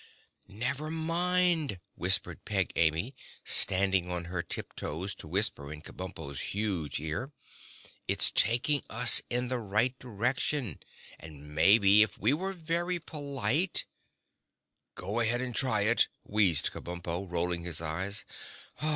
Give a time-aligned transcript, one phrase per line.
[0.47, 3.13] "Never mind," whispered Peg Amy,
[3.43, 7.31] standing on her tip toes to whisper in Kabumpo's huge ear,
[8.07, 10.79] "it's taking us in the right direction,
[11.19, 13.85] and maybe, if we were very polite—?"
[14.95, 18.25] "Go ahead and try it," wheezed Kabumpo, rolling his eyes.